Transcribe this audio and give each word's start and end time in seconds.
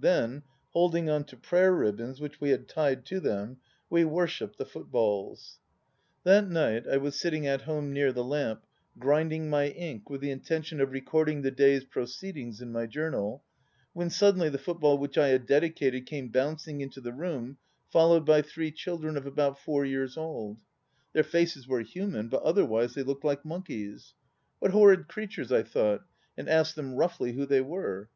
Then, 0.00 0.42
holding 0.70 1.08
on 1.08 1.22
to 1.26 1.36
prayer 1.36 1.72
ribbons 1.72 2.20
which 2.20 2.40
we 2.40 2.50
had 2.50 2.66
tied 2.66 3.04
to 3.06 3.20
them, 3.20 3.58
we 3.88 4.04
worshipped 4.04 4.58
the 4.58 4.66
footballs. 4.66 5.60
248 6.24 6.80
SUMMARIES 6.80 6.82
249 6.82 6.82
That 6.82 6.90
night 6.90 6.92
I 6.92 6.98
was 7.04 7.14
sitting 7.14 7.46
at 7.46 7.62
home 7.72 7.92
near 7.92 8.12
the 8.12 8.24
lamp, 8.24 8.64
grinding 8.98 9.48
my 9.48 9.68
ink 9.68 10.10
with 10.10 10.22
the 10.22 10.32
intention 10.32 10.80
of 10.80 10.90
recording 10.90 11.42
the 11.42 11.52
day's 11.52 11.84
proceedings 11.84 12.60
in 12.60 12.72
my 12.72 12.86
journal, 12.86 13.44
when 13.92 14.10
suddenly 14.10 14.48
the 14.48 14.58
football 14.58 14.98
which 14.98 15.16
I 15.16 15.28
had 15.28 15.46
dedicated 15.46 16.04
came 16.04 16.30
bouncing 16.30 16.80
into 16.80 17.00
the 17.00 17.12
room 17.12 17.56
followed 17.88 18.26
by 18.26 18.42
three 18.42 18.72
children 18.72 19.16
of 19.16 19.24
about 19.24 19.56
four 19.60 19.84
years 19.84 20.16
old. 20.16 20.58
Their 21.12 21.22
faces 21.22 21.68
were 21.68 21.82
human, 21.82 22.26
but 22.28 22.42
otherwise 22.42 22.94
they 22.94 23.04
looked 23.04 23.24
like 23.24 23.44
monkeys. 23.44 24.14
"What 24.58 24.72
horrid 24.72 25.06
creatures," 25.06 25.52
I 25.52 25.62
thought, 25.62 26.04
and 26.36 26.48
asked 26.48 26.74
them 26.74 26.96
roughly 26.96 27.34
who 27.34 27.46
they 27.46 27.60
were. 27.60 28.08